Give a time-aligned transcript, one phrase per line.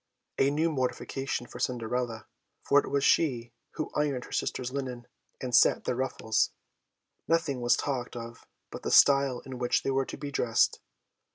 [0.39, 2.25] A new mortification for Cinderella,
[2.63, 5.05] for it was she who ironed her sisters' linen,
[5.39, 6.49] and set their ruffles.
[7.27, 10.79] Nothing was talked of but the style in which they were to be dressed.